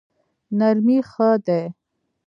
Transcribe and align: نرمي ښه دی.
نرمي 0.57 0.97
ښه 1.11 1.29
دی. 1.45 1.63